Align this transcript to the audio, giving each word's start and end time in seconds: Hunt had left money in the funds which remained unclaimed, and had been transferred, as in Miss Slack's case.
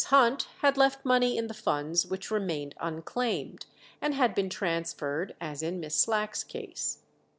Hunt 0.07 0.47
had 0.61 0.77
left 0.77 1.05
money 1.05 1.37
in 1.37 1.45
the 1.45 1.53
funds 1.53 2.07
which 2.07 2.31
remained 2.31 2.73
unclaimed, 2.79 3.67
and 4.01 4.15
had 4.15 4.33
been 4.33 4.49
transferred, 4.49 5.35
as 5.39 5.61
in 5.61 5.79
Miss 5.79 5.93
Slack's 5.95 6.43
case. 6.43 7.03